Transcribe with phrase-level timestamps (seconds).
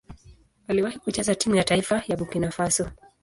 [0.67, 2.89] Aliwahi kucheza timu ya taifa ya Burkina Faso.